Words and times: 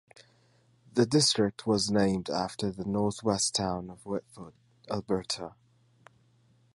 The 0.91 1.05
district 1.05 1.67
was 1.67 1.91
named 1.91 2.27
after 2.27 2.71
the 2.71 2.85
north 2.85 3.21
west 3.21 3.53
town 3.53 3.91
of 3.91 4.03
Whitford, 4.03 4.55
Alberta. 4.89 5.53